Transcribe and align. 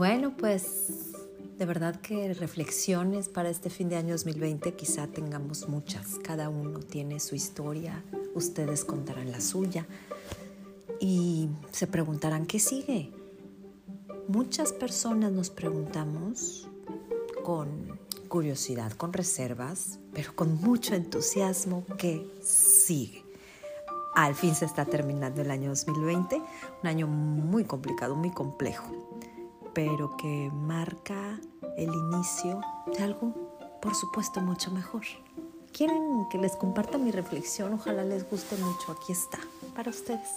Bueno, 0.00 0.34
pues 0.34 1.12
de 1.58 1.66
verdad 1.66 2.00
que 2.00 2.32
reflexiones 2.32 3.28
para 3.28 3.50
este 3.50 3.68
fin 3.68 3.90
de 3.90 3.96
año 3.96 4.14
2020 4.14 4.72
quizá 4.72 5.06
tengamos 5.08 5.68
muchas. 5.68 6.18
Cada 6.24 6.48
uno 6.48 6.78
tiene 6.78 7.20
su 7.20 7.34
historia, 7.34 8.02
ustedes 8.34 8.86
contarán 8.86 9.30
la 9.30 9.42
suya 9.42 9.86
y 11.00 11.50
se 11.70 11.86
preguntarán 11.86 12.46
qué 12.46 12.58
sigue. 12.58 13.12
Muchas 14.26 14.72
personas 14.72 15.32
nos 15.32 15.50
preguntamos 15.50 16.66
con 17.44 17.98
curiosidad, 18.28 18.92
con 18.92 19.12
reservas, 19.12 19.98
pero 20.14 20.34
con 20.34 20.54
mucho 20.62 20.94
entusiasmo 20.94 21.84
qué 21.98 22.26
sigue. 22.42 23.22
Al 24.14 24.34
fin 24.34 24.54
se 24.54 24.64
está 24.64 24.86
terminando 24.86 25.42
el 25.42 25.50
año 25.50 25.68
2020, 25.68 26.36
un 26.36 26.88
año 26.88 27.06
muy 27.06 27.64
complicado, 27.64 28.16
muy 28.16 28.30
complejo 28.30 29.09
pero 29.74 30.16
que 30.16 30.50
marca 30.52 31.40
el 31.76 31.92
inicio 31.92 32.60
de 32.96 33.02
algo, 33.02 33.78
por 33.80 33.94
supuesto, 33.94 34.40
mucho 34.40 34.70
mejor. 34.70 35.02
¿Quieren 35.72 36.26
que 36.30 36.38
les 36.38 36.56
comparta 36.56 36.98
mi 36.98 37.10
reflexión? 37.10 37.74
Ojalá 37.74 38.02
les 38.04 38.28
guste 38.28 38.56
mucho. 38.56 38.92
Aquí 38.92 39.12
está, 39.12 39.38
para 39.74 39.90
ustedes. 39.90 40.28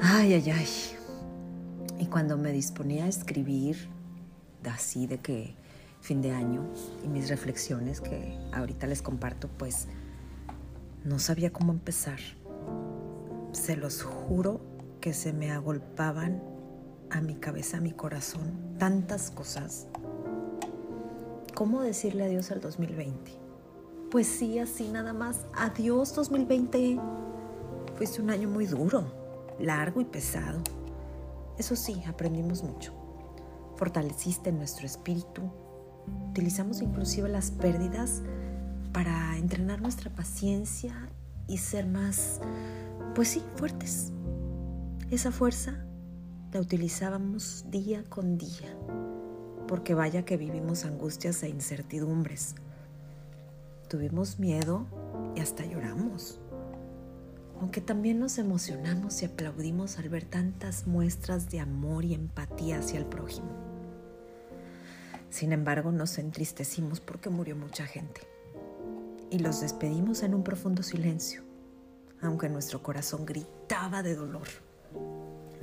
Ay, 0.00 0.34
ay, 0.34 0.50
ay 0.50 1.01
cuando 2.06 2.36
me 2.36 2.52
disponía 2.52 3.04
a 3.04 3.08
escribir, 3.08 3.88
así 4.70 5.06
de 5.06 5.18
que 5.18 5.54
fin 6.00 6.20
de 6.20 6.32
año 6.32 6.64
y 7.04 7.08
mis 7.08 7.28
reflexiones 7.28 8.00
que 8.00 8.36
ahorita 8.52 8.86
les 8.86 9.02
comparto, 9.02 9.48
pues 9.58 9.86
no 11.04 11.18
sabía 11.18 11.52
cómo 11.52 11.72
empezar. 11.72 12.18
Se 13.52 13.76
los 13.76 14.02
juro 14.02 14.60
que 15.00 15.12
se 15.12 15.32
me 15.32 15.52
agolpaban 15.52 16.42
a 17.10 17.20
mi 17.20 17.34
cabeza, 17.34 17.76
a 17.76 17.80
mi 17.80 17.92
corazón, 17.92 18.76
tantas 18.78 19.30
cosas. 19.30 19.86
¿Cómo 21.54 21.82
decirle 21.82 22.24
adiós 22.24 22.50
al 22.50 22.60
2020? 22.60 23.32
Pues 24.10 24.26
sí, 24.26 24.58
así 24.58 24.88
nada 24.88 25.12
más. 25.12 25.46
Adiós 25.54 26.14
2020. 26.14 26.98
Fuiste 27.96 28.22
un 28.22 28.30
año 28.30 28.48
muy 28.48 28.66
duro, 28.66 29.04
largo 29.58 30.00
y 30.00 30.04
pesado 30.04 30.62
eso 31.58 31.76
sí, 31.76 32.02
aprendimos 32.06 32.62
mucho. 32.62 32.92
Fortaleciste 33.76 34.52
nuestro 34.52 34.86
espíritu. 34.86 35.42
Utilizamos 36.30 36.82
inclusive 36.82 37.28
las 37.28 37.50
pérdidas 37.50 38.22
para 38.92 39.36
entrenar 39.36 39.80
nuestra 39.80 40.10
paciencia 40.10 41.08
y 41.46 41.58
ser 41.58 41.86
más, 41.86 42.40
pues 43.14 43.28
sí, 43.28 43.42
fuertes. 43.56 44.12
Esa 45.10 45.30
fuerza 45.30 45.84
la 46.52 46.60
utilizábamos 46.60 47.64
día 47.70 48.04
con 48.08 48.36
día, 48.38 48.76
porque 49.68 49.94
vaya 49.94 50.24
que 50.24 50.36
vivimos 50.36 50.84
angustias 50.84 51.42
e 51.42 51.48
incertidumbres. 51.48 52.54
Tuvimos 53.88 54.38
miedo 54.38 54.86
y 55.34 55.40
hasta 55.40 55.64
lloramos 55.64 56.41
aunque 57.62 57.80
también 57.80 58.18
nos 58.18 58.38
emocionamos 58.38 59.22
y 59.22 59.26
aplaudimos 59.26 59.96
al 59.98 60.08
ver 60.08 60.24
tantas 60.24 60.88
muestras 60.88 61.48
de 61.48 61.60
amor 61.60 62.04
y 62.04 62.12
empatía 62.12 62.80
hacia 62.80 62.98
el 62.98 63.06
prójimo. 63.06 63.50
Sin 65.30 65.52
embargo, 65.52 65.92
nos 65.92 66.18
entristecimos 66.18 66.98
porque 66.98 67.30
murió 67.30 67.54
mucha 67.54 67.86
gente 67.86 68.22
y 69.30 69.38
los 69.38 69.60
despedimos 69.60 70.24
en 70.24 70.34
un 70.34 70.42
profundo 70.42 70.82
silencio, 70.82 71.42
aunque 72.20 72.48
nuestro 72.48 72.82
corazón 72.82 73.24
gritaba 73.24 74.02
de 74.02 74.16
dolor. 74.16 74.48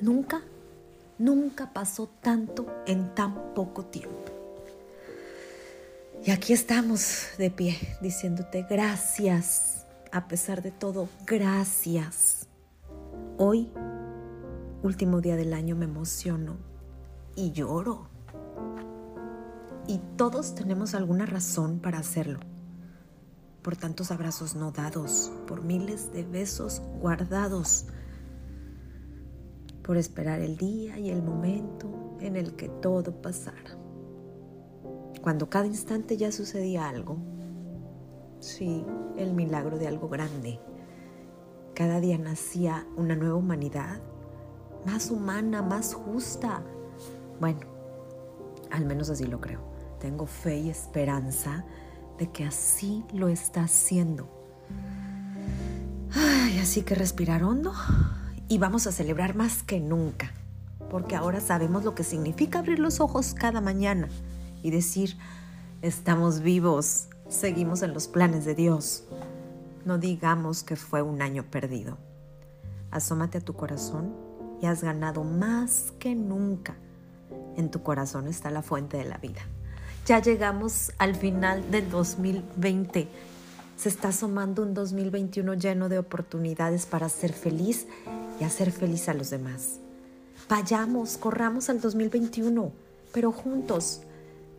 Nunca, 0.01 0.41
nunca 1.17 1.73
pasó 1.73 2.07
tanto 2.21 2.65
en 2.87 3.13
tan 3.13 3.53
poco 3.53 3.83
tiempo. 3.83 4.31
Y 6.25 6.31
aquí 6.31 6.53
estamos 6.53 7.25
de 7.37 7.51
pie 7.51 7.77
diciéndote 8.01 8.65
gracias 8.69 9.78
a 10.11 10.27
pesar 10.27 10.61
de 10.61 10.71
todo, 10.71 11.07
gracias. 11.25 12.47
Hoy, 13.37 13.71
último 14.83 15.21
día 15.21 15.35
del 15.35 15.53
año, 15.53 15.75
me 15.75 15.85
emociono 15.85 16.57
y 17.35 17.51
lloro. 17.51 18.09
Y 19.87 19.99
todos 20.17 20.55
tenemos 20.55 20.93
alguna 20.93 21.25
razón 21.25 21.79
para 21.79 21.99
hacerlo. 21.99 22.39
Por 23.61 23.75
tantos 23.75 24.11
abrazos 24.11 24.55
no 24.55 24.71
dados, 24.71 25.31
por 25.47 25.63
miles 25.63 26.11
de 26.11 26.23
besos 26.23 26.81
guardados, 26.99 27.85
por 29.83 29.97
esperar 29.97 30.39
el 30.39 30.57
día 30.57 30.97
y 30.97 31.09
el 31.09 31.21
momento 31.21 32.17
en 32.19 32.35
el 32.35 32.55
que 32.55 32.69
todo 32.69 33.21
pasara. 33.21 33.77
Cuando 35.21 35.49
cada 35.49 35.67
instante 35.67 36.15
ya 36.17 36.31
sucedía 36.31 36.87
algo, 36.87 37.17
Sí, 38.39 38.85
el 39.17 39.33
milagro 39.33 39.77
de 39.77 39.87
algo 39.87 40.07
grande. 40.07 40.59
Cada 41.75 41.99
día 41.99 42.17
nacía 42.17 42.87
una 42.95 43.15
nueva 43.15 43.35
humanidad, 43.35 43.99
más 44.85 45.11
humana, 45.11 45.61
más 45.61 45.93
justa. 45.93 46.61
Bueno, 47.39 47.59
al 48.71 48.85
menos 48.85 49.09
así 49.09 49.25
lo 49.25 49.41
creo. 49.41 49.61
Tengo 49.99 50.25
fe 50.25 50.57
y 50.57 50.69
esperanza 50.69 51.65
de 52.17 52.31
que 52.31 52.45
así 52.45 53.03
lo 53.13 53.27
está 53.27 53.63
haciendo. 53.63 54.29
Ay, 56.13 56.59
así 56.59 56.83
que 56.83 56.95
respirar 56.95 57.43
hondo 57.43 57.73
y 58.47 58.57
vamos 58.57 58.87
a 58.87 58.91
celebrar 58.91 59.35
más 59.35 59.63
que 59.63 59.79
nunca, 59.79 60.31
porque 60.89 61.15
ahora 61.15 61.39
sabemos 61.39 61.83
lo 61.83 61.93
que 61.93 62.03
significa 62.03 62.59
abrir 62.59 62.79
los 62.79 62.99
ojos 62.99 63.33
cada 63.33 63.61
mañana 63.61 64.07
y 64.63 64.71
decir, 64.71 65.17
estamos 65.81 66.39
vivos, 66.39 67.09
seguimos 67.29 67.83
en 67.83 67.93
los 67.93 68.07
planes 68.07 68.43
de 68.43 68.55
Dios. 68.55 69.03
No 69.85 69.97
digamos 69.97 70.63
que 70.63 70.75
fue 70.75 71.01
un 71.01 71.21
año 71.21 71.43
perdido. 71.49 71.97
Asómate 72.91 73.37
a 73.37 73.41
tu 73.41 73.53
corazón 73.53 74.13
y 74.61 74.65
has 74.65 74.83
ganado 74.83 75.23
más 75.23 75.93
que 75.99 76.15
nunca. 76.15 76.75
En 77.55 77.71
tu 77.71 77.83
corazón 77.83 78.27
está 78.27 78.49
la 78.49 78.61
fuente 78.61 78.97
de 78.97 79.05
la 79.05 79.17
vida. 79.17 79.41
Ya 80.05 80.19
llegamos 80.21 80.91
al 80.97 81.15
final 81.15 81.69
del 81.71 81.89
2020. 81.89 83.07
Se 83.77 83.89
está 83.89 84.09
asomando 84.09 84.63
un 84.63 84.73
2021 84.73 85.53
lleno 85.53 85.87
de 85.87 85.99
oportunidades 85.99 86.85
para 86.85 87.07
ser 87.09 87.31
feliz 87.31 87.87
y 88.39 88.43
hacer 88.43 88.71
feliz 88.71 89.07
a 89.07 89.13
los 89.13 89.29
demás. 89.29 89.79
Vayamos, 90.49 91.17
corramos 91.17 91.69
al 91.69 91.79
2021, 91.79 92.71
pero 93.13 93.31
juntos, 93.31 94.01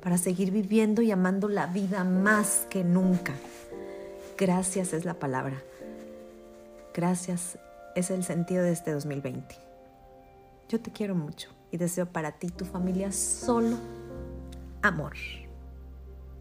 para 0.00 0.18
seguir 0.18 0.50
viviendo 0.50 1.02
y 1.02 1.10
amando 1.10 1.48
la 1.48 1.66
vida 1.66 2.04
más 2.04 2.66
que 2.70 2.84
nunca. 2.84 3.34
Gracias 4.38 4.92
es 4.92 5.04
la 5.04 5.14
palabra. 5.14 5.62
Gracias 6.94 7.58
es 7.94 8.10
el 8.10 8.24
sentido 8.24 8.62
de 8.62 8.72
este 8.72 8.92
2020. 8.92 9.54
Yo 10.68 10.80
te 10.80 10.90
quiero 10.90 11.14
mucho 11.14 11.50
y 11.70 11.76
deseo 11.76 12.06
para 12.06 12.32
ti 12.32 12.46
y 12.48 12.50
tu 12.50 12.64
familia 12.64 13.12
solo 13.12 13.76
amor. 14.82 15.14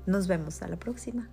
Nos 0.06 0.28
vemos 0.28 0.62
a 0.62 0.68
la 0.68 0.78
próxima. 0.78 1.30